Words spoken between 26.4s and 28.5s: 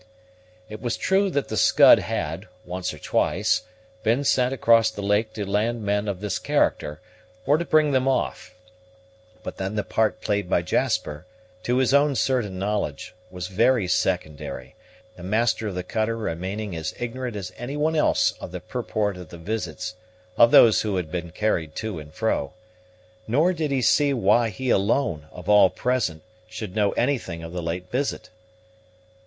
should know anything of the late visit.